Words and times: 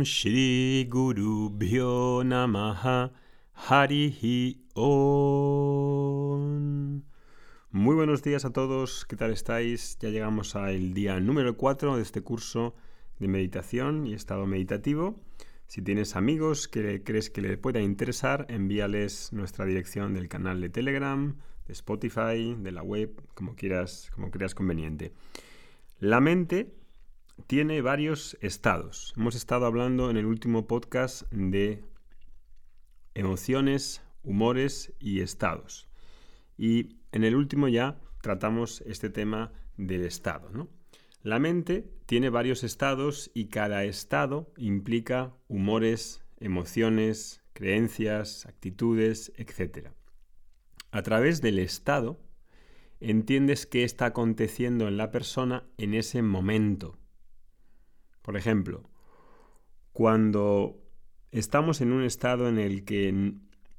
Shri 0.00 0.86
Guru 0.88 1.50
Bhyo 1.50 2.24
Namaha 2.24 3.12
Harihi 3.54 4.64
Om. 4.74 6.32
Muy 7.70 7.94
buenos 7.94 8.22
días 8.22 8.46
a 8.46 8.52
todos, 8.52 9.04
¿qué 9.04 9.16
tal 9.16 9.30
estáis? 9.30 9.98
Ya 10.00 10.08
llegamos 10.08 10.56
al 10.56 10.94
día 10.94 11.20
número 11.20 11.58
4 11.58 11.96
de 11.96 12.02
este 12.02 12.22
curso 12.22 12.74
de 13.18 13.28
meditación 13.28 14.06
y 14.06 14.14
estado 14.14 14.46
meditativo. 14.46 15.20
Si 15.66 15.82
tienes 15.82 16.16
amigos 16.16 16.66
que 16.66 17.02
crees 17.04 17.28
que 17.28 17.42
les 17.42 17.58
pueda 17.58 17.80
interesar, 17.80 18.46
envíales 18.48 19.32
nuestra 19.32 19.66
dirección 19.66 20.14
del 20.14 20.28
canal 20.28 20.62
de 20.62 20.70
Telegram, 20.70 21.36
de 21.66 21.72
Spotify, 21.74 22.56
de 22.58 22.72
la 22.72 22.82
web, 22.82 23.22
como 23.34 23.54
quieras, 23.54 24.10
como 24.14 24.30
creas 24.30 24.54
conveniente. 24.54 25.12
La 26.00 26.20
mente 26.20 26.72
tiene 27.46 27.80
varios 27.82 28.36
estados. 28.40 29.12
Hemos 29.16 29.34
estado 29.34 29.66
hablando 29.66 30.10
en 30.10 30.16
el 30.16 30.26
último 30.26 30.66
podcast 30.66 31.30
de 31.30 31.84
emociones, 33.14 34.02
humores 34.22 34.92
y 34.98 35.20
estados. 35.20 35.88
Y 36.56 36.96
en 37.12 37.24
el 37.24 37.34
último 37.34 37.68
ya 37.68 38.00
tratamos 38.20 38.82
este 38.86 39.10
tema 39.10 39.52
del 39.76 40.04
estado. 40.04 40.68
La 41.22 41.38
mente 41.38 41.88
tiene 42.06 42.30
varios 42.30 42.64
estados 42.64 43.30
y 43.34 43.46
cada 43.46 43.84
estado 43.84 44.52
implica 44.56 45.34
humores, 45.48 46.24
emociones, 46.40 47.42
creencias, 47.52 48.46
actitudes, 48.46 49.32
etc. 49.36 49.88
A 50.90 51.02
través 51.02 51.40
del 51.40 51.58
estado 51.58 52.20
entiendes 53.00 53.66
qué 53.66 53.84
está 53.84 54.06
aconteciendo 54.06 54.88
en 54.88 54.96
la 54.96 55.10
persona 55.10 55.64
en 55.76 55.94
ese 55.94 56.22
momento 56.22 57.01
por 58.22 58.36
ejemplo, 58.36 58.82
cuando 59.92 60.80
estamos 61.30 61.80
en 61.80 61.92
un 61.92 62.04
estado 62.04 62.48
en 62.48 62.58
el 62.58 62.84
que 62.84 63.34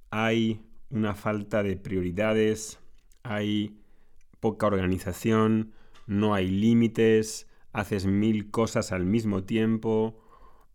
hay 0.10 0.62
una 0.90 1.16
falta 1.16 1.64
de 1.64 1.76
prioridades, 1.76 2.80
hay 3.24 3.80
poca 4.40 4.68
organización, 4.68 5.74
no 6.06 6.34
hay 6.34 6.50
límites, 6.50 7.48
haces 7.72 8.06
mil 8.06 8.52
cosas 8.52 8.92
al 8.92 9.06
mismo 9.06 9.44
tiempo, 9.44 10.20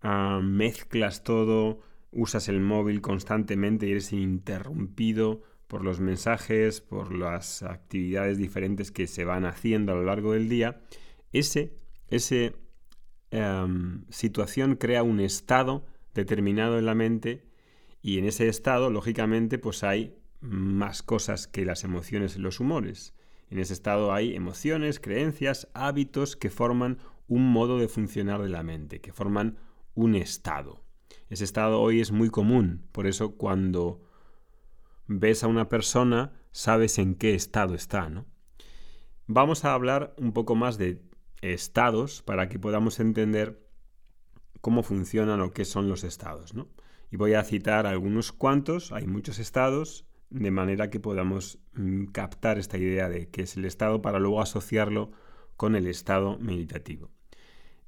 ah, 0.03 0.41
mezclas 0.43 1.23
todo, 1.23 1.81
usas 2.11 2.49
el 2.49 2.61
móvil 2.61 3.01
constantemente 3.01 3.87
y 3.87 3.93
eres 3.93 4.13
interrumpido 4.13 5.43
por 5.69 5.85
los 5.85 6.01
mensajes, 6.01 6.81
por 6.81 7.15
las 7.15 7.63
actividades 7.63 8.39
diferentes 8.39 8.91
que 8.91 9.07
se 9.07 9.25
van 9.25 9.45
haciendo 9.45 9.93
a 9.93 9.97
lo 9.97 10.05
largo 10.05 10.33
del 10.33 10.49
día, 10.49 10.81
ese, 11.33 11.75
ese 12.09 12.55
Em, 13.31 14.05
situación 14.09 14.77
crea 14.77 15.03
un 15.03 15.21
estado 15.21 15.85
determinado 16.15 16.79
en 16.79 16.87
la 16.87 16.95
mente 16.95 17.45
y 18.01 18.19
en 18.19 18.25
ese 18.25 18.49
estado, 18.49 18.91
lógicamente, 18.91 19.59
pues 19.59 19.85
hay 19.85 20.17
más 20.41 21.03
cosas 21.03 21.47
que 21.47 21.65
las 21.65 21.85
emociones 21.85 22.37
y 22.37 22.41
los 22.41 22.61
humores. 22.61 23.15
En 23.51 23.59
ese 23.59 23.73
estado 23.73 24.13
hay 24.13 24.35
emociones, 24.35 25.01
creencias, 25.01 25.69
hábitos 25.75 26.37
que 26.37 26.51
forman 26.51 26.99
un 27.27 27.51
modo 27.53 27.79
de 27.79 27.89
funcionar 27.89 28.43
de 28.43 28.49
la 28.49 28.63
mente, 28.63 29.01
que 29.01 29.13
forman 29.13 29.59
un 29.95 30.15
estado. 30.15 30.83
Ese 31.29 31.45
estado 31.45 31.81
hoy 31.81 32.01
es 32.01 32.13
muy 32.13 32.31
común, 32.31 32.87
por 32.93 33.07
eso 33.07 33.37
cuando 33.37 34.01
ves 35.07 35.45
a 35.45 35.49
una 35.49 35.69
persona 35.69 36.33
sabes 36.53 36.99
en 36.99 37.15
qué 37.15 37.35
estado 37.35 37.75
está, 37.75 38.09
¿no? 38.09 38.27
Vamos 39.27 39.65
a 39.65 39.75
hablar 39.75 40.15
un 40.19 40.33
poco 40.33 40.55
más 40.55 40.79
de 40.79 41.03
estados 41.43 42.23
para 42.23 42.49
que 42.49 42.59
podamos 42.59 43.01
entender 43.01 43.67
cómo 44.61 44.83
funcionan 44.83 45.41
o 45.41 45.53
qué 45.53 45.65
son 45.65 45.89
los 45.89 46.05
estados. 46.05 46.55
¿no? 46.55 46.69
Y 47.11 47.17
voy 47.17 47.35
a 47.35 47.45
citar 47.45 47.87
algunos 47.87 48.33
cuantos, 48.33 48.93
hay 48.93 49.07
muchos 49.07 49.39
estados, 49.39 50.05
de 50.31 50.51
manera 50.51 50.91
que 50.91 51.01
podamos 51.01 51.59
mm, 51.73 52.07
captar 52.07 52.59
esta 52.59 52.77
idea 52.77 53.09
de 53.09 53.31
qué 53.31 53.43
es 53.43 53.57
el 53.57 53.65
estado 53.65 54.03
para 54.03 54.19
luego 54.19 54.43
asociarlo 54.43 55.11
con 55.57 55.75
el 55.75 55.87
estado 55.87 56.39
meditativo. 56.39 57.11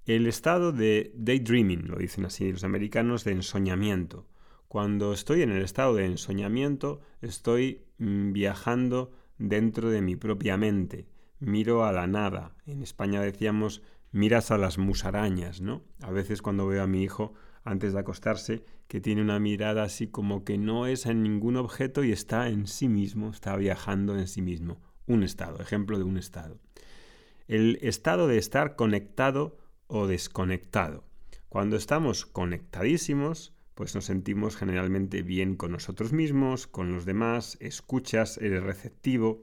El 0.07 0.27
estado 0.27 0.73
de 0.73 1.13
daydreaming, 1.15 1.87
lo 1.87 1.97
dicen 1.97 2.25
así 2.25 2.51
los 2.51 2.65
americanos, 2.65 3.25
de 3.25 3.33
ensoñamiento. 3.33 4.27
Cuando 4.69 5.13
estoy 5.13 5.43
en 5.43 5.51
el 5.51 5.63
estado 5.63 5.95
de 5.95 6.07
ensoñamiento, 6.07 7.01
estoy 7.21 7.85
mm, 7.99 8.33
viajando 8.33 9.13
dentro 9.37 9.91
de 9.91 10.01
mi 10.01 10.17
propia 10.17 10.57
mente 10.57 11.07
miro 11.41 11.85
a 11.85 11.93
la 11.93 12.07
nada. 12.07 12.55
En 12.67 12.83
España 12.83 13.21
decíamos 13.21 13.83
miras 14.13 14.51
a 14.51 14.59
las 14.59 14.79
musarañas, 14.79 15.61
¿no? 15.61 15.83
A 16.03 16.11
veces 16.11 16.43
cuando 16.43 16.67
veo 16.67 16.83
a 16.83 16.87
mi 16.87 17.03
hijo 17.03 17.35
antes 17.65 17.93
de 17.93 18.01
acostarse 18.01 18.65
que 18.89 19.01
tiene 19.01 19.23
una 19.23 19.39
mirada 19.39 19.83
así 19.83 20.07
como 20.07 20.45
que 20.45 20.59
no 20.59 20.87
es 20.87 21.07
en 21.07 21.23
ningún 21.23 21.57
objeto 21.57 22.05
y 22.05 22.13
está 22.13 22.49
en 22.49 22.67
sí 22.67 22.89
mismo, 22.89 23.31
está 23.31 23.57
viajando 23.57 24.19
en 24.19 24.27
sí 24.27 24.43
mismo. 24.43 24.81
Un 25.07 25.23
estado, 25.23 25.61
ejemplo 25.61 25.99
de 25.99 26.05
un 26.05 26.17
estado. 26.17 26.59
El 27.49 27.79
estado 27.83 28.29
de 28.29 28.39
estar 28.39 28.77
conectado 28.77 29.59
o 29.87 30.07
desconectado. 30.07 31.05
Cuando 31.49 31.77
estamos 31.77 32.27
conectadísimos, 32.27 33.55
pues 33.75 33.95
nos 33.95 34.05
sentimos 34.05 34.57
generalmente 34.57 35.23
bien 35.23 35.57
con 35.57 35.73
nosotros 35.73 36.13
mismos, 36.13 36.67
con 36.67 36.93
los 36.93 37.05
demás, 37.07 37.57
escuchas, 37.61 38.39
eres 38.39 38.63
receptivo, 38.63 39.43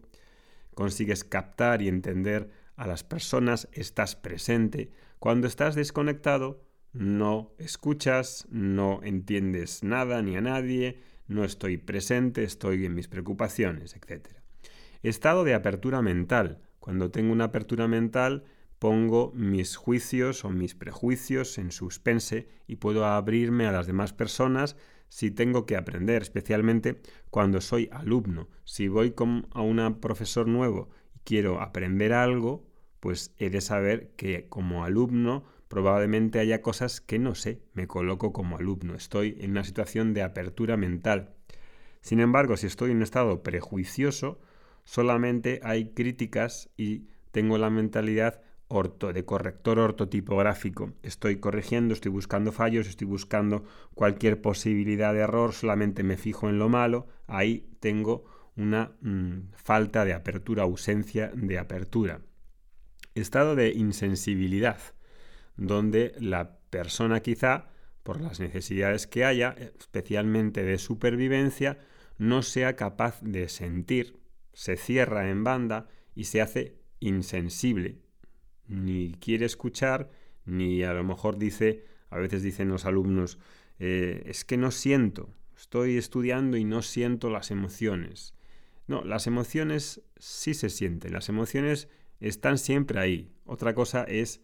consigues 0.78 1.24
captar 1.24 1.82
y 1.82 1.88
entender 1.88 2.52
a 2.76 2.86
las 2.86 3.04
personas, 3.04 3.68
estás 3.72 4.16
presente. 4.16 4.92
Cuando 5.18 5.48
estás 5.48 5.74
desconectado, 5.74 6.64
no 6.94 7.56
escuchas, 7.58 8.46
no 8.52 9.00
entiendes 9.02 9.82
nada 9.82 10.22
ni 10.22 10.36
a 10.36 10.42
nadie, 10.42 11.02
no 11.28 11.44
estoy 11.44 11.78
presente, 11.78 12.44
estoy 12.44 12.86
en 12.86 12.94
mis 12.94 13.08
preocupaciones, 13.08 13.96
etc. 13.96 14.28
Estado 15.02 15.44
de 15.44 15.56
apertura 15.56 16.04
mental. 16.04 16.62
Cuando 16.78 17.10
tengo 17.10 17.34
una 17.34 17.46
apertura 17.46 17.88
mental, 17.88 18.44
pongo 18.78 19.32
mis 19.34 19.78
juicios 19.78 20.46
o 20.46 20.52
mis 20.52 20.76
prejuicios 20.76 21.58
en 21.58 21.72
suspense 21.72 22.50
y 22.68 22.76
puedo 22.76 23.04
abrirme 23.04 23.66
a 23.66 23.72
las 23.72 23.88
demás 23.88 24.14
personas 24.14 24.78
si 25.10 25.32
tengo 25.32 25.66
que 25.66 25.76
aprender, 25.76 26.22
especialmente 26.22 27.02
cuando 27.30 27.62
soy 27.62 27.90
alumno. 27.92 28.50
Si 28.64 28.88
voy 28.88 29.12
con, 29.12 29.48
a 29.52 29.62
un 29.62 30.00
profesor 30.00 30.48
nuevo 30.48 30.90
y 31.16 31.20
quiero 31.20 31.62
aprender 31.62 32.14
algo, 32.14 32.66
pues 33.00 33.34
he 33.38 33.50
de 33.50 33.62
saber 33.62 34.12
que 34.16 34.48
como 34.50 34.84
alumno 34.84 35.46
probablemente 35.68 36.40
haya 36.40 36.62
cosas 36.62 37.02
que 37.02 37.20
no 37.20 37.36
sé, 37.36 37.62
me 37.74 37.88
coloco 37.88 38.32
como 38.32 38.58
alumno, 38.58 38.96
estoy 38.96 39.38
en 39.40 39.52
una 39.52 39.64
situación 39.64 40.14
de 40.14 40.24
apertura 40.24 40.78
mental. 40.78 41.34
Sin 42.02 42.20
embargo, 42.20 42.56
si 42.58 42.68
estoy 42.68 42.92
en 42.92 42.98
un 42.98 43.04
estado 43.04 43.44
prejuicioso, 43.44 44.40
solamente 44.84 45.60
hay 45.64 45.90
críticas 45.90 46.70
y 46.78 47.08
tengo 47.32 47.58
la 47.58 47.70
mentalidad 47.70 48.42
orto, 48.68 49.14
de 49.14 49.26
corrector 49.26 49.80
ortotipográfico. 49.80 50.94
Estoy 51.04 51.38
corrigiendo, 51.38 51.94
estoy 51.94 52.12
buscando 52.12 52.52
fallos, 52.52 52.88
estoy 52.88 53.08
buscando 53.08 53.64
cualquier 53.94 54.42
posibilidad 54.42 55.14
de 55.14 55.22
error, 55.22 55.54
solamente 55.54 56.04
me 56.04 56.18
fijo 56.18 56.50
en 56.50 56.60
lo 56.60 56.70
malo, 56.70 57.08
ahí 57.28 57.70
tengo 57.80 58.26
una 58.56 58.92
mm, 59.02 59.52
falta 59.54 60.04
de 60.04 60.14
apertura, 60.14 60.64
ausencia 60.64 61.32
de 61.34 61.60
apertura. 61.60 62.22
Estado 63.16 63.56
de 63.56 63.70
insensibilidad, 63.70 64.80
donde 65.56 66.14
la 66.20 66.58
persona 66.70 67.22
quizá, 67.22 67.70
por 68.04 68.22
las 68.22 68.40
necesidades 68.40 69.08
que 69.08 69.26
haya, 69.26 69.56
especialmente 69.80 70.64
de 70.64 70.78
supervivencia, 70.78 71.80
no 72.18 72.42
sea 72.42 72.76
capaz 72.76 73.22
de 73.22 73.48
sentir, 73.50 74.18
se 74.54 74.76
cierra 74.76 75.30
en 75.30 75.44
banda 75.44 75.88
y 76.16 76.26
se 76.26 76.42
hace 76.42 76.80
insensible, 77.00 78.02
ni 78.68 79.14
quiere 79.14 79.46
escuchar, 79.46 80.10
ni 80.46 80.84
a 80.84 80.94
lo 80.94 81.04
mejor 81.04 81.38
dice, 81.38 81.86
a 82.10 82.18
veces 82.18 82.44
dicen 82.44 82.70
los 82.70 82.86
alumnos, 82.86 83.40
eh, 83.80 84.24
es 84.26 84.46
que 84.46 84.58
no 84.58 84.72
siento, 84.72 85.34
estoy 85.56 85.98
estudiando 85.98 86.58
y 86.58 86.64
no 86.64 86.82
siento 86.82 87.30
las 87.30 87.52
emociones. 87.52 88.34
No, 88.88 89.04
las 89.04 89.28
emociones 89.28 90.02
sí 90.18 90.54
se 90.54 90.70
sienten, 90.70 91.14
las 91.14 91.30
emociones 91.30 91.90
están 92.20 92.58
siempre 92.58 93.00
ahí. 93.00 93.32
Otra 93.46 93.76
cosa 93.76 94.04
es 94.04 94.42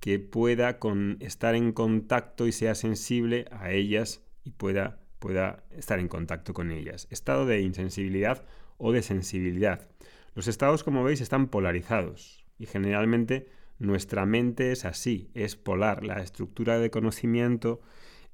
que 0.00 0.18
pueda 0.18 0.78
con, 0.78 1.18
estar 1.20 1.54
en 1.54 1.72
contacto 1.72 2.46
y 2.46 2.52
sea 2.52 2.74
sensible 2.74 3.44
a 3.50 3.70
ellas 3.70 4.22
y 4.44 4.50
pueda 4.50 5.02
pueda 5.22 5.62
estar 5.70 6.00
en 6.00 6.08
contacto 6.08 6.52
con 6.52 6.72
ellas. 6.72 7.06
Estado 7.10 7.46
de 7.46 7.60
insensibilidad 7.60 8.44
o 8.76 8.90
de 8.90 9.02
sensibilidad. 9.02 9.88
Los 10.34 10.48
estados, 10.48 10.82
como 10.82 11.04
veis, 11.04 11.20
están 11.20 11.46
polarizados 11.46 12.44
y 12.58 12.66
generalmente 12.66 13.46
nuestra 13.82 14.26
mente 14.26 14.70
es 14.70 14.84
así, 14.84 15.28
es 15.34 15.56
polar. 15.56 16.04
La 16.04 16.22
estructura 16.22 16.78
de 16.78 16.90
conocimiento 16.90 17.80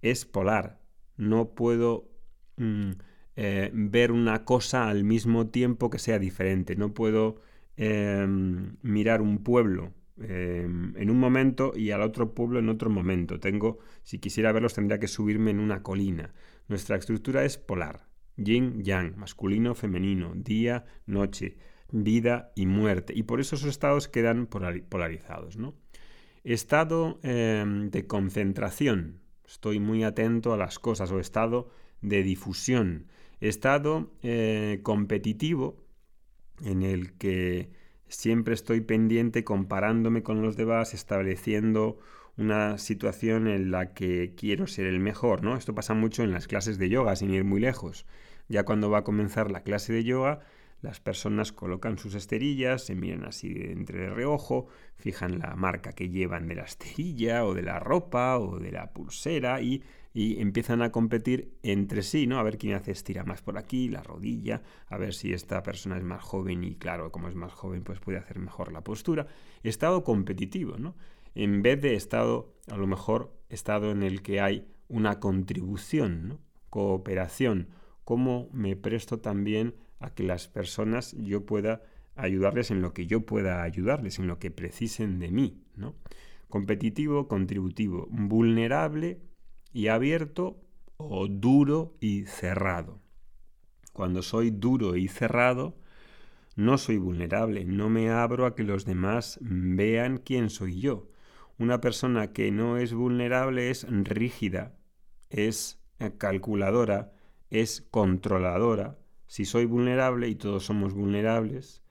es 0.03 0.27
polar. 0.27 0.79
No 1.17 1.55
puedo 1.55 2.11
mm, 2.59 2.91
eh, 3.37 3.71
ver 3.73 4.13
una 4.13 4.45
cosa 4.45 4.89
al 4.89 5.05
mismo 5.05 5.49
tiempo 5.49 5.89
que 5.89 5.99
sea 5.99 6.19
diferente. 6.19 6.77
No 6.77 6.93
puedo 6.93 7.41
em, 7.77 8.77
mirar 8.83 9.23
un 9.23 9.43
pueblo 9.43 9.95
em, 10.19 10.95
en 10.99 11.09
un 11.09 11.19
momento 11.19 11.73
y 11.75 11.93
al 11.93 12.03
otro 12.03 12.35
pueblo 12.35 12.59
en 12.59 12.69
otro 12.69 12.91
momento. 12.91 13.41
Tengo, 13.41 13.79
si 14.03 14.19
quisiera 14.19 14.53
verlos, 14.53 14.75
tendría 14.75 15.01
que 15.01 15.09
subirme 15.09 15.51
en 15.51 15.61
una 15.61 15.83
colina. 15.83 16.35
Nuestra 16.69 16.97
estructura 16.97 17.45
es 17.47 17.57
polar. 17.57 18.07
Yin, 18.37 18.85
yang, 18.85 19.17
masculino, 19.17 19.75
femenino, 19.75 20.35
día, 20.37 20.85
noche, 21.07 21.57
vida 21.91 22.53
y 22.55 22.67
muerte. 22.67 23.13
Y 23.17 23.25
por 23.25 23.41
eso 23.41 23.57
esos 23.57 23.69
estados 23.69 24.09
quedan 24.09 24.47
polarizados. 24.47 25.57
¿no? 25.57 25.75
Estado 26.45 27.19
em, 27.23 27.91
de 27.91 28.07
concentración. 28.07 29.21
Estoy 29.47 29.81
muy 29.81 30.05
atento 30.05 30.53
a 30.53 30.57
las 30.57 30.79
cosas. 30.79 31.11
O 31.11 31.21
estado 31.21 31.71
de 32.01 32.23
difusión. 32.23 33.07
Estado 33.41 34.13
eh, 34.23 34.81
competitivo 34.83 35.85
en 36.65 36.83
el 36.83 37.13
que 37.15 37.71
siempre 38.09 38.55
estoy 38.55 38.81
pendiente 38.81 39.45
comparándome 39.45 40.23
con 40.23 40.43
los 40.43 40.57
demás, 40.57 40.95
estableciendo 40.95 41.99
una 42.37 42.79
situación 42.79 43.49
en 43.49 43.71
la 43.71 43.93
que 43.95 44.35
quiero 44.37 44.67
ser 44.67 44.87
el 44.87 45.01
mejor, 45.01 45.43
¿no? 45.43 45.57
Esto 45.57 45.75
pasa 45.75 45.95
mucho 45.95 46.23
en 46.23 46.31
las 46.31 46.47
clases 46.47 46.79
de 46.79 46.89
yoga, 46.89 47.17
sin 47.17 47.33
ir 47.33 47.45
muy 47.45 47.61
lejos. 47.61 48.07
Ya 48.49 48.65
cuando 48.65 48.91
va 48.91 48.99
a 48.99 49.05
comenzar 49.05 49.51
la 49.51 49.63
clase 49.63 49.93
de 49.93 50.05
yoga, 50.05 50.41
las 50.81 51.01
personas 51.01 51.53
colocan 51.53 51.99
sus 51.99 52.15
esterillas, 52.15 52.85
se 52.85 52.95
miran 52.95 53.25
así 53.25 53.53
de 53.53 53.73
entre 53.73 54.11
reojo, 54.11 54.69
fijan 54.97 55.39
la 55.39 55.57
marca 55.57 55.93
que 55.93 56.09
llevan 56.09 56.47
de 56.47 56.55
la 56.55 56.63
esterilla 56.63 57.45
o 57.45 57.55
de 57.55 57.63
la 57.63 57.81
ropa 57.81 58.39
o 58.39 58.59
de 58.59 58.71
la 58.71 58.93
pulsera 58.93 59.61
y, 59.61 59.83
y, 60.15 60.41
empiezan 60.41 60.83
a 60.83 60.93
competir 60.93 61.53
entre 61.63 62.03
sí, 62.03 62.27
¿no? 62.27 62.39
A 62.39 62.43
ver 62.43 62.59
quién 62.59 62.75
hace 62.75 62.93
estira 62.93 63.25
más 63.25 63.43
por 63.43 63.59
aquí, 63.59 63.89
la 63.89 64.03
rodilla, 64.03 64.63
a 64.87 64.97
ver 64.99 65.15
si 65.15 65.33
esta 65.33 65.63
persona 65.63 65.97
es 65.97 66.05
más 66.05 66.23
joven 66.23 66.63
y 66.63 66.77
claro, 66.77 67.11
como 67.11 67.29
es 67.29 67.35
más 67.35 67.53
joven 67.53 67.83
pues 67.83 67.99
puede 67.99 68.19
hacer 68.19 68.39
mejor 68.39 68.73
la 68.73 68.83
postura. 68.83 69.27
Estado 69.63 70.05
competitivo, 70.05 70.79
¿no? 70.79 70.95
en 71.39 71.63
vez 71.63 71.81
de 71.81 71.95
estado, 71.95 72.53
a 72.69 72.77
lo 72.77 72.89
mejor, 72.89 73.33
estado 73.49 73.93
en 73.93 74.03
el 74.03 74.23
que 74.23 74.41
hay 74.41 74.67
una 74.89 75.21
contribución, 75.21 76.41
cooperación, 76.69 77.69
cómo 78.05 78.49
me 78.53 78.75
presto 78.75 79.21
también 79.21 79.77
a 80.01 80.11
que 80.11 80.23
las 80.23 80.49
personas 80.49 81.15
yo 81.19 81.45
pueda 81.47 81.83
ayudarles 82.15 82.71
en 82.71 82.83
lo 82.83 82.93
que 82.93 83.07
yo 83.07 83.25
pueda 83.27 83.63
ayudarles, 83.63 84.19
en 84.19 84.27
lo 84.27 84.39
que 84.39 84.51
precisen 84.51 85.19
de 85.19 85.31
mí, 85.31 85.63
¿no? 85.77 85.95
Competitivo, 86.49 87.29
contributivo, 87.29 88.09
vulnerable 88.11 89.21
y 89.73 89.89
abierto 89.89 90.61
o 90.97 91.29
duro 91.29 91.97
y 92.01 92.25
cerrado. 92.25 93.01
Cuando 93.93 94.23
soy 94.23 94.51
duro 94.51 94.97
y 94.97 95.09
cerrado, 95.09 95.77
no 96.57 96.77
soy 96.79 96.99
vulnerable, 96.99 97.65
no 97.65 97.89
me 97.89 98.11
abro 98.11 98.47
a 98.47 98.55
que 98.57 98.65
los 98.65 98.85
demás 98.85 99.39
vean 99.41 100.19
quién 100.19 100.51
soy 100.51 100.81
yo. 100.81 101.09
Una 101.59 101.81
persona 101.81 102.33
que 102.33 102.51
no 102.51 102.79
es 102.79 102.95
vulnerable 102.95 103.71
es 103.71 103.87
rígida, 103.89 104.77
es 105.31 105.81
calculadora, 106.19 107.13
es 107.51 107.87
controladora. 107.91 108.99
Si 109.29 109.45
soy 109.45 109.67
vulnerable, 109.67 110.29
y 110.29 110.35
todos 110.35 110.65
somos 110.65 110.95
vulnerables, 110.95 111.83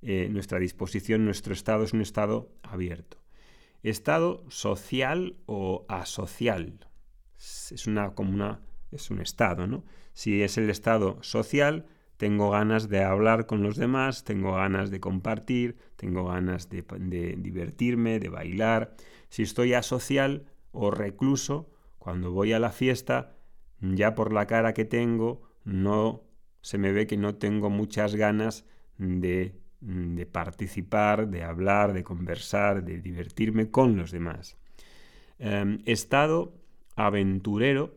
eh, 0.00 0.28
nuestra 0.30 0.58
disposición, 0.58 1.24
nuestro 1.24 1.52
estado 1.52 1.84
es 1.84 1.92
un 1.92 2.00
estado 2.00 2.50
abierto. 2.62 3.18
Estado 3.82 4.44
social 4.48 5.36
o 5.44 5.84
asocial. 5.88 6.78
Es 7.36 7.86
una 7.86 8.14
como 8.14 8.32
una, 8.32 8.60
es 8.92 9.10
un 9.10 9.20
estado, 9.20 9.66
¿no? 9.66 9.84
Si 10.14 10.42
es 10.42 10.56
el 10.56 10.70
estado 10.70 11.22
social, 11.22 11.86
tengo 12.16 12.50
ganas 12.50 12.88
de 12.88 13.02
hablar 13.02 13.46
con 13.46 13.62
los 13.62 13.76
demás, 13.76 14.24
tengo 14.24 14.52
ganas 14.54 14.90
de 14.90 15.00
compartir, 15.00 15.76
tengo 15.96 16.26
ganas 16.26 16.70
de, 16.70 16.84
divertirme, 17.36 18.20
de 18.20 18.28
bailar. 18.28 18.94
Si 19.28 19.42
estoy 19.42 19.74
asocial 19.74 20.46
o 20.70 20.90
recluso, 20.90 21.70
cuando 21.98 22.30
voy 22.30 22.52
a 22.52 22.60
la 22.60 22.70
fiesta, 22.70 23.34
ya 23.80 24.14
por 24.14 24.32
la 24.32 24.46
cara 24.46 24.74
que 24.74 24.84
tengo, 24.84 25.42
no 25.64 26.22
se 26.64 26.78
me 26.78 26.92
ve 26.92 27.06
que 27.06 27.18
no 27.18 27.34
tengo 27.34 27.68
muchas 27.68 28.14
ganas 28.14 28.64
de, 28.96 29.54
de 29.82 30.24
participar, 30.24 31.28
de 31.28 31.44
hablar, 31.44 31.92
de 31.92 32.02
conversar, 32.02 32.82
de 32.82 33.02
divertirme 33.02 33.70
con 33.70 33.98
los 33.98 34.10
demás. 34.10 34.56
Em, 35.38 35.80
estado 35.84 36.54
aventurero 36.96 37.94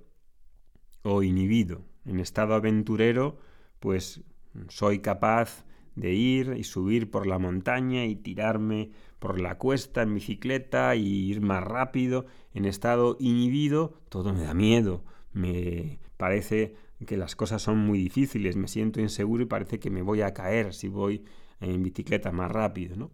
o 1.01 1.23
inhibido. 1.23 1.85
En 2.03 2.19
estado 2.19 2.55
aventurero 2.55 3.39
pues 3.79 4.19
soy 4.67 4.99
capaz 4.99 5.63
de 5.95 6.11
ir 6.11 6.53
y 6.57 6.65
subir 6.65 7.09
por 7.09 7.25
la 7.25 7.39
montaña 7.39 8.03
y 8.03 8.17
tirarme 8.17 8.91
por 9.19 9.39
la 9.39 9.57
cuesta 9.57 10.01
en 10.01 10.13
bicicleta 10.13 10.93
y 10.97 11.07
ir 11.07 11.39
más 11.39 11.63
rápido. 11.63 12.25
En 12.53 12.65
estado 12.65 13.15
inhibido 13.21 14.01
todo 14.09 14.33
me 14.33 14.43
da 14.43 14.53
miedo, 14.53 15.05
me 15.31 15.99
parece 16.17 16.75
que 17.05 17.17
las 17.17 17.35
cosas 17.35 17.61
son 17.61 17.77
muy 17.77 17.99
difíciles, 17.99 18.55
me 18.55 18.67
siento 18.67 18.99
inseguro 18.99 19.43
y 19.43 19.47
parece 19.47 19.79
que 19.79 19.89
me 19.89 20.01
voy 20.01 20.21
a 20.21 20.33
caer 20.33 20.73
si 20.73 20.87
voy 20.87 21.23
en 21.59 21.83
bicicleta 21.83 22.31
más 22.31 22.51
rápido. 22.51 22.95
¿no? 22.95 23.11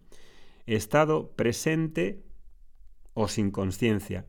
Estado 0.65 1.31
presente 1.35 2.23
o 3.13 3.27
sin 3.27 3.51
conciencia. 3.51 4.25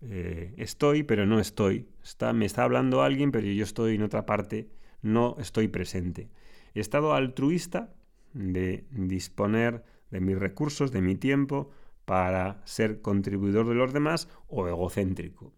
Eh, 0.00 0.54
estoy, 0.58 1.02
pero 1.02 1.26
no 1.26 1.40
estoy. 1.40 1.88
Está, 2.02 2.32
me 2.32 2.46
está 2.46 2.64
hablando 2.64 3.02
alguien, 3.02 3.32
pero 3.32 3.46
yo 3.46 3.64
estoy 3.64 3.96
en 3.96 4.02
otra 4.02 4.26
parte 4.26 4.68
no 5.02 5.36
estoy 5.38 5.68
presente. 5.68 6.30
Estado 6.74 7.12
altruista 7.14 7.94
de 8.32 8.86
disponer 8.90 9.84
de 10.10 10.20
mis 10.20 10.38
recursos, 10.38 10.92
de 10.92 11.02
mi 11.02 11.16
tiempo, 11.16 11.70
para 12.04 12.62
ser 12.64 13.00
contribuidor 13.00 13.68
de 13.68 13.74
los 13.74 13.92
demás 13.92 14.28
o 14.48 14.66
egocéntrico. 14.66 15.52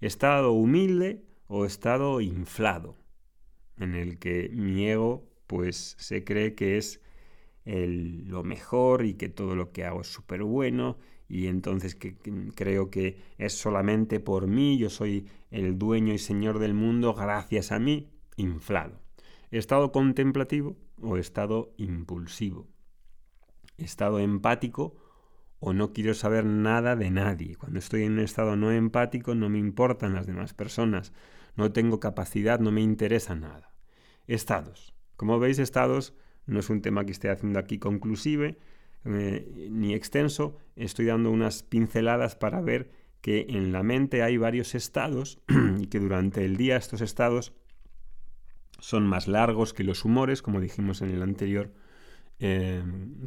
Estado 0.00 0.52
humilde 0.52 1.24
o 1.48 1.64
estado 1.64 2.20
inflado, 2.20 2.96
en 3.78 3.94
el 3.94 4.18
que 4.18 4.50
mi 4.52 4.86
ego 4.88 5.28
pues 5.46 5.96
se 5.98 6.24
cree 6.24 6.54
que 6.54 6.76
es 6.76 7.00
lo 7.64 8.44
mejor 8.44 9.04
y 9.04 9.14
que 9.14 9.28
todo 9.28 9.56
lo 9.56 9.72
que 9.72 9.84
hago 9.84 10.00
es 10.00 10.06
súper 10.06 10.42
bueno 10.44 10.98
y 11.28 11.48
entonces 11.48 11.94
que, 11.94 12.16
creo 12.54 12.90
que 12.90 13.20
es 13.38 13.52
solamente 13.54 14.20
por 14.20 14.46
mí, 14.46 14.78
yo 14.78 14.90
soy 14.90 15.26
el 15.50 15.78
dueño 15.78 16.14
y 16.14 16.18
señor 16.18 16.58
del 16.58 16.74
mundo 16.74 17.14
gracias 17.14 17.72
a 17.72 17.78
mí 17.78 18.08
inflado. 18.36 19.00
Estado 19.50 19.90
contemplativo 19.92 20.76
o 21.02 21.16
estado 21.16 21.72
impulsivo. 21.76 22.68
Estado 23.76 24.20
empático 24.20 24.94
o 25.58 25.72
no 25.72 25.92
quiero 25.92 26.14
saber 26.14 26.44
nada 26.44 26.94
de 26.96 27.10
nadie. 27.10 27.56
Cuando 27.56 27.78
estoy 27.78 28.04
en 28.04 28.12
un 28.12 28.20
estado 28.20 28.56
no 28.56 28.70
empático 28.70 29.34
no 29.34 29.48
me 29.48 29.58
importan 29.58 30.14
las 30.14 30.26
demás 30.26 30.54
personas. 30.54 31.12
No 31.56 31.72
tengo 31.72 32.00
capacidad, 32.00 32.60
no 32.60 32.70
me 32.70 32.82
interesa 32.82 33.34
nada. 33.34 33.72
Estados. 34.26 34.94
Como 35.16 35.38
veis, 35.38 35.58
estados 35.58 36.14
no 36.46 36.60
es 36.60 36.70
un 36.70 36.82
tema 36.82 37.04
que 37.04 37.12
esté 37.12 37.30
haciendo 37.30 37.58
aquí 37.58 37.78
conclusive 37.78 38.58
eh, 39.04 39.68
ni 39.70 39.94
extenso. 39.94 40.56
Estoy 40.76 41.06
dando 41.06 41.30
unas 41.30 41.62
pinceladas 41.62 42.36
para 42.36 42.60
ver 42.60 42.90
que 43.20 43.46
en 43.48 43.72
la 43.72 43.82
mente 43.82 44.22
hay 44.22 44.36
varios 44.36 44.74
estados 44.74 45.40
y 45.80 45.86
que 45.86 45.98
durante 45.98 46.44
el 46.44 46.56
día 46.56 46.76
estos 46.76 47.00
estados 47.00 47.52
son 48.78 49.06
más 49.06 49.26
largos 49.26 49.72
que 49.72 49.84
los 49.84 50.04
humores, 50.04 50.42
como 50.42 50.60
dijimos 50.60 51.02
en 51.02 51.10
el 51.10 51.22
anterior 51.22 51.72
eh, 52.38 52.82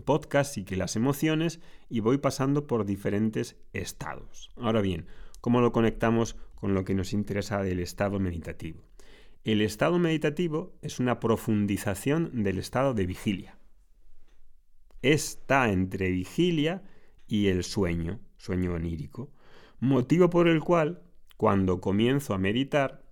podcast, 0.05 0.57
y 0.57 0.63
que 0.63 0.75
las 0.75 0.95
emociones, 0.95 1.59
y 1.89 2.01
voy 2.01 2.17
pasando 2.17 2.67
por 2.67 2.85
diferentes 2.85 3.57
estados. 3.73 4.51
Ahora 4.57 4.81
bien, 4.81 5.07
¿cómo 5.41 5.61
lo 5.61 5.71
conectamos 5.71 6.37
con 6.59 6.73
lo 6.73 6.83
que 6.83 6.93
nos 6.93 7.13
interesa 7.13 7.63
del 7.63 7.79
estado 7.79 8.19
meditativo? 8.19 8.83
El 9.43 9.61
estado 9.61 9.99
meditativo 9.99 10.77
es 10.81 10.99
una 10.99 11.19
profundización 11.19 12.43
del 12.43 12.59
estado 12.59 12.93
de 12.93 13.05
vigilia. 13.05 13.57
Está 15.01 15.71
entre 15.71 16.11
vigilia 16.11 16.83
y 17.27 17.47
el 17.47 17.63
sueño, 17.63 18.19
sueño 18.37 18.73
onírico, 18.73 19.31
motivo 19.79 20.29
por 20.29 20.47
el 20.47 20.59
cual, 20.59 21.03
cuando 21.37 21.79
comienzo 21.79 22.33
a 22.33 22.37
meditar, 22.37 23.05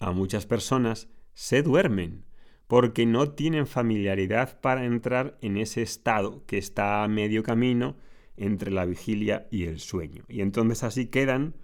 a 0.00 0.12
muchas 0.12 0.46
personas 0.46 1.08
se 1.32 1.62
duermen 1.62 2.24
porque 2.66 3.06
no 3.06 3.30
tienen 3.30 3.66
familiaridad 3.66 4.60
para 4.60 4.84
entrar 4.84 5.38
en 5.40 5.56
ese 5.56 5.80
estado 5.80 6.44
que 6.44 6.58
está 6.58 7.02
a 7.02 7.08
medio 7.08 7.42
camino 7.42 7.96
entre 8.36 8.70
la 8.70 8.84
vigilia 8.84 9.48
y 9.50 9.64
el 9.64 9.80
sueño. 9.80 10.24
Y 10.28 10.42
entonces 10.42 10.84
así 10.84 11.06
quedan 11.06 11.54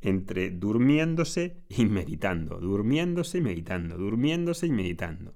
entre 0.00 0.50
durmiéndose 0.50 1.56
y 1.68 1.84
meditando, 1.86 2.58
durmiéndose 2.58 3.38
y 3.38 3.40
meditando, 3.40 3.98
durmiéndose 3.98 4.66
y 4.66 4.72
meditando. 4.72 5.34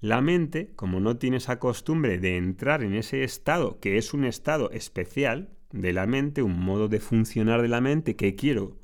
La 0.00 0.20
mente, 0.20 0.72
como 0.76 0.98
no 0.98 1.18
tiene 1.18 1.36
esa 1.36 1.58
costumbre 1.58 2.18
de 2.18 2.36
entrar 2.36 2.82
en 2.82 2.94
ese 2.94 3.22
estado, 3.22 3.78
que 3.80 3.98
es 3.98 4.14
un 4.14 4.24
estado 4.24 4.70
especial 4.70 5.50
de 5.72 5.92
la 5.92 6.06
mente, 6.06 6.42
un 6.42 6.58
modo 6.58 6.88
de 6.88 7.00
funcionar 7.00 7.62
de 7.62 7.68
la 7.68 7.80
mente 7.80 8.16
que 8.16 8.34
quiero 8.34 8.78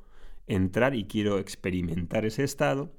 entrar 0.45 0.95
y 0.95 1.05
quiero 1.05 1.39
experimentar 1.39 2.25
ese 2.25 2.43
estado, 2.43 2.93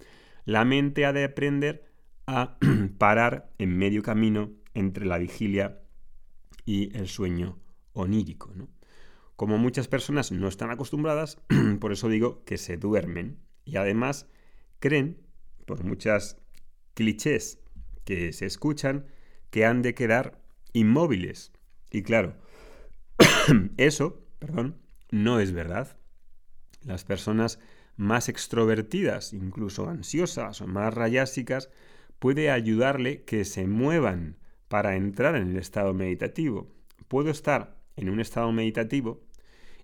la 0.45 0.65
mente 0.65 1.07
ha 1.07 1.13
de 1.13 1.25
aprender 1.25 1.85
a 2.27 2.59
parar 2.99 3.51
en 3.59 3.77
medio 3.77 4.03
camino 4.03 4.51
entre 4.75 5.07
la 5.07 5.19
vigilia 5.19 5.81
y 6.65 6.97
el 6.97 7.09
sueño 7.09 7.59
onírico. 7.93 8.53
Como 9.39 9.57
muchas 9.57 9.87
personas 9.87 10.33
no 10.33 10.49
están 10.49 10.73
acostumbradas, 10.73 11.39
por 11.81 11.93
eso 11.93 12.09
digo 12.09 12.43
que 12.45 12.59
se 12.59 12.77
duermen 12.77 13.39
y 13.65 13.77
además 13.77 14.27
creen, 14.81 15.17
por 15.65 15.85
muchas 15.85 16.39
clichés 16.95 17.61
que 18.05 18.33
se 18.33 18.47
escuchan, 18.47 19.07
que 19.51 19.65
han 19.65 19.81
de 19.81 19.95
quedar 19.95 20.43
inmóviles. 20.73 21.53
Y 21.93 22.03
claro, 22.03 22.35
eso, 23.77 24.27
perdón, 24.41 24.83
no 25.13 25.39
es 25.39 25.53
verdad. 25.53 25.97
Las 26.83 27.05
personas 27.05 27.61
más 27.95 28.29
extrovertidas, 28.29 29.33
incluso 29.33 29.89
ansiosas 29.89 30.61
o 30.63 30.67
más 30.67 30.93
rayásicas, 30.93 31.71
puede 32.19 32.51
ayudarle 32.51 33.23
que 33.23 33.45
se 33.45 33.69
muevan 33.69 34.37
para 34.67 34.97
entrar 34.97 35.37
en 35.37 35.51
el 35.51 35.59
estado 35.59 35.95
meditativo. 35.95 36.75
Puedo 37.07 37.31
estar 37.31 37.79
en 37.95 38.11
un 38.11 38.19
estado 38.19 38.51
meditativo 38.51 39.28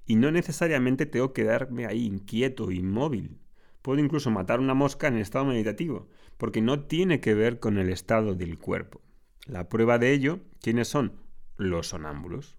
y 0.06 0.16
no 0.16 0.30
necesariamente 0.30 1.06
tengo 1.06 1.32
que 1.32 1.42
quedarme 1.42 1.86
ahí 1.86 2.04
inquieto, 2.04 2.70
inmóvil. 2.70 3.38
Puedo 3.82 4.00
incluso 4.00 4.30
matar 4.30 4.60
una 4.60 4.74
mosca 4.74 5.08
en 5.08 5.18
estado 5.18 5.44
meditativo, 5.44 6.08
porque 6.36 6.62
no 6.62 6.84
tiene 6.84 7.20
que 7.20 7.34
ver 7.34 7.58
con 7.58 7.78
el 7.78 7.90
estado 7.90 8.34
del 8.34 8.58
cuerpo. 8.58 9.02
La 9.46 9.68
prueba 9.68 9.98
de 9.98 10.12
ello, 10.12 10.40
¿quiénes 10.60 10.88
son? 10.88 11.12
Los 11.56 11.88
sonámbulos. 11.88 12.56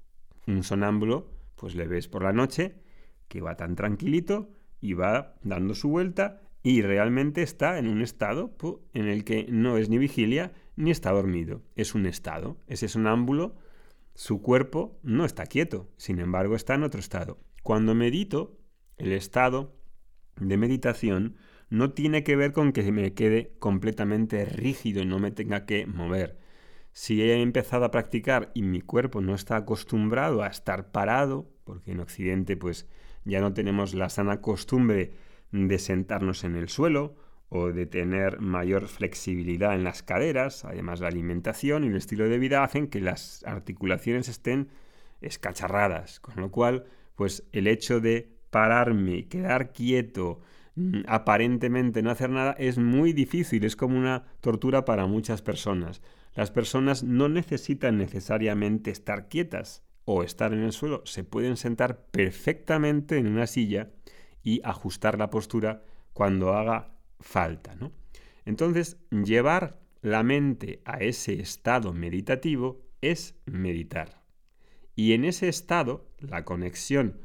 Un 0.47 0.63
sonámbulo, 0.63 1.31
pues 1.55 1.75
le 1.75 1.87
ves 1.87 2.07
por 2.07 2.23
la 2.23 2.33
noche 2.33 2.75
que 3.27 3.41
va 3.41 3.57
tan 3.57 3.75
tranquilito 3.75 4.49
y 4.81 4.93
va 4.93 5.35
dando 5.43 5.73
su 5.73 5.89
vuelta 5.89 6.41
y 6.61 6.81
realmente 6.81 7.41
está 7.41 7.77
en 7.79 7.87
un 7.87 8.01
estado 8.01 8.55
en 8.93 9.07
el 9.07 9.23
que 9.23 9.45
no 9.49 9.77
es 9.77 9.89
ni 9.89 9.97
vigilia 9.97 10.53
ni 10.75 10.91
está 10.91 11.11
dormido. 11.11 11.61
Es 11.75 11.95
un 11.95 12.05
estado. 12.05 12.57
Ese 12.67 12.87
sonámbulo, 12.87 13.55
su 14.15 14.41
cuerpo 14.41 14.97
no 15.03 15.25
está 15.25 15.45
quieto, 15.45 15.89
sin 15.97 16.19
embargo 16.19 16.55
está 16.55 16.73
en 16.73 16.83
otro 16.83 17.01
estado. 17.01 17.37
Cuando 17.63 17.93
medito, 17.95 18.57
el 18.97 19.11
estado 19.11 19.75
de 20.39 20.55
meditación 20.57 21.35
no 21.69 21.91
tiene 21.91 22.23
que 22.23 22.37
ver 22.37 22.53
con 22.53 22.71
que 22.71 22.89
me 22.93 23.13
quede 23.13 23.53
completamente 23.59 24.45
rígido 24.45 25.01
y 25.01 25.05
no 25.05 25.19
me 25.19 25.31
tenga 25.31 25.65
que 25.65 25.85
mover. 25.85 26.37
Si 26.93 27.21
he 27.21 27.41
empezado 27.41 27.83
a 27.83 27.91
practicar 27.91 28.51
y 28.53 28.61
mi 28.61 28.79
cuerpo 28.79 29.19
no 29.19 29.35
está 29.35 29.57
acostumbrado 29.57 30.43
a 30.43 30.47
estar 30.47 30.91
parado, 30.91 31.51
porque 31.65 31.91
en 31.91 31.99
Occidente 31.99 32.55
pues 32.55 32.87
ya 33.25 33.41
no 33.41 33.53
tenemos 33.53 33.93
la 33.93 34.09
sana 34.09 34.39
costumbre 34.39 35.11
de 35.51 35.77
sentarnos 35.77 36.45
en 36.45 36.55
el 36.55 36.69
suelo 36.69 37.17
o 37.49 37.71
de 37.71 37.85
tener 37.85 38.39
mayor 38.39 38.87
flexibilidad 38.87 39.75
en 39.75 39.83
las 39.83 40.03
caderas, 40.03 40.65
además 40.65 40.99
la 40.99 41.07
alimentación 41.07 41.83
y 41.83 41.87
el 41.87 41.95
estilo 41.95 42.27
de 42.27 42.39
vida 42.39 42.63
hacen 42.63 42.87
que 42.87 43.01
las 43.01 43.43
articulaciones 43.45 44.27
estén 44.29 44.69
escacharradas, 45.21 46.19
con 46.19 46.35
lo 46.37 46.51
cual 46.51 46.85
pues 47.15 47.47
el 47.51 47.67
hecho 47.67 47.99
de 47.99 48.35
pararme, 48.49 49.27
quedar 49.27 49.71
quieto, 49.71 50.39
mm, 50.75 51.01
aparentemente 51.07 52.01
no 52.01 52.11
hacer 52.11 52.29
nada 52.29 52.55
es 52.57 52.77
muy 52.77 53.13
difícil, 53.13 53.63
es 53.63 53.75
como 53.75 53.97
una 53.97 54.25
tortura 54.41 54.85
para 54.85 55.05
muchas 55.05 55.41
personas. 55.41 56.01
Las 56.33 56.51
personas 56.51 57.03
no 57.03 57.29
necesitan 57.29 57.97
necesariamente 57.97 58.91
estar 58.91 59.29
quietas, 59.29 59.85
o 60.05 60.23
estar 60.23 60.53
en 60.53 60.61
el 60.63 60.71
suelo, 60.71 61.01
se 61.05 61.23
pueden 61.23 61.57
sentar 61.57 62.05
perfectamente 62.11 63.17
en 63.17 63.27
una 63.27 63.47
silla 63.47 63.89
y 64.43 64.61
ajustar 64.63 65.17
la 65.17 65.31
postura 65.31 65.83
cuando 66.13 66.53
haga 66.53 66.94
falta. 67.25 67.75
¿no? 67.75 67.91
Entonces, 68.45 68.97
llevar 69.09 69.79
la 70.01 70.23
mente 70.23 70.81
a 70.85 70.99
ese 70.99 71.33
estado 71.41 71.91
meditativo 71.91 72.85
es 73.01 73.35
meditar. 73.45 74.21
Y 74.95 75.13
en 75.13 75.25
ese 75.25 75.49
estado, 75.49 76.07
la 76.19 76.45
conexión 76.45 77.19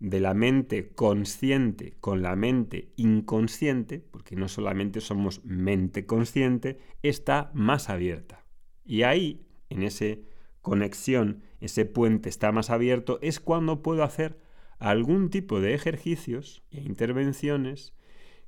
de 0.00 0.20
la 0.20 0.34
mente 0.34 0.90
consciente 0.94 1.96
con 2.00 2.20
la 2.20 2.36
mente 2.36 2.92
inconsciente, 2.96 4.00
porque 4.00 4.36
no 4.36 4.48
solamente 4.48 5.00
somos 5.00 5.42
mente 5.44 6.04
consciente, 6.04 6.78
está 7.02 7.50
más 7.54 7.88
abierta. 7.88 8.44
Y 8.84 9.02
ahí, 9.02 9.46
en 9.70 9.82
esa 9.82 10.16
conexión 10.60 11.42
ese 11.60 11.86
puente 11.86 12.28
está 12.28 12.52
más 12.52 12.68
abierto, 12.68 13.18
es 13.22 13.40
cuando 13.40 13.82
puedo 13.82 14.02
hacer 14.02 14.38
algún 14.78 15.30
tipo 15.30 15.60
de 15.60 15.74
ejercicios 15.74 16.62
e 16.70 16.80
intervenciones 16.82 17.94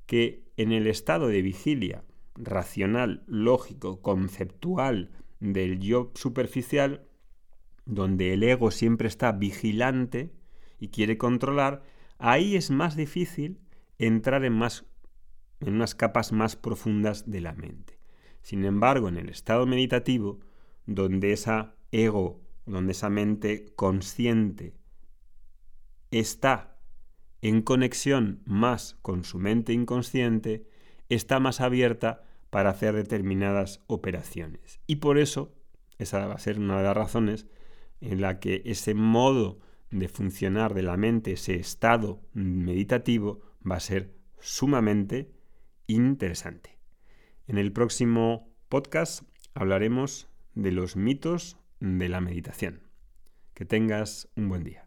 que 0.05 0.46
en 0.57 0.71
el 0.71 0.87
estado 0.87 1.27
de 1.27 1.41
vigilia 1.41 2.03
racional, 2.35 3.23
lógico, 3.27 4.01
conceptual 4.01 5.11
del 5.39 5.79
yo 5.79 6.11
superficial, 6.15 7.07
donde 7.85 8.33
el 8.33 8.43
ego 8.43 8.71
siempre 8.71 9.07
está 9.07 9.31
vigilante 9.31 10.33
y 10.79 10.89
quiere 10.89 11.17
controlar, 11.17 11.83
ahí 12.17 12.55
es 12.55 12.69
más 12.69 12.95
difícil 12.95 13.59
entrar 13.97 14.43
en, 14.43 14.53
más, 14.53 14.85
en 15.61 15.75
unas 15.75 15.95
capas 15.95 16.31
más 16.31 16.55
profundas 16.55 17.29
de 17.31 17.41
la 17.41 17.53
mente. 17.53 17.97
Sin 18.41 18.65
embargo, 18.65 19.07
en 19.07 19.17
el 19.17 19.29
estado 19.29 19.65
meditativo, 19.65 20.39
donde 20.85 21.31
esa 21.31 21.75
ego 21.91 22.47
donde 22.67 22.91
esa 22.91 23.09
mente 23.09 23.73
consciente 23.75 24.75
está 26.11 26.76
en 27.47 27.61
conexión 27.61 28.41
más 28.45 28.97
con 29.01 29.23
su 29.23 29.39
mente 29.39 29.71
inconsciente, 29.71 30.67
está 31.07 31.39
más 31.39 31.61
abierta 31.61 32.23
para 32.49 32.71
hacer 32.71 32.93
determinadas 32.93 33.81
operaciones. 33.87 34.81
Y 34.85 34.97
por 34.97 35.17
eso, 35.17 35.55
esa 35.97 36.27
va 36.27 36.33
a 36.33 36.39
ser 36.39 36.59
una 36.59 36.77
de 36.77 36.83
las 36.83 36.97
razones 36.97 37.47
en 38.01 38.19
la 38.19 38.39
que 38.41 38.61
ese 38.65 38.93
modo 38.93 39.59
de 39.91 40.09
funcionar 40.09 40.73
de 40.73 40.83
la 40.83 40.97
mente, 40.97 41.31
ese 41.31 41.55
estado 41.55 42.21
meditativo, 42.33 43.39
va 43.69 43.77
a 43.77 43.81
ser 43.81 44.13
sumamente 44.39 45.31
interesante. 45.87 46.77
En 47.47 47.57
el 47.57 47.71
próximo 47.71 48.53
podcast 48.67 49.23
hablaremos 49.53 50.27
de 50.53 50.73
los 50.73 50.97
mitos 50.97 51.57
de 51.79 52.09
la 52.09 52.19
meditación. 52.19 52.81
Que 53.53 53.63
tengas 53.63 54.27
un 54.35 54.49
buen 54.49 54.65
día. 54.65 54.86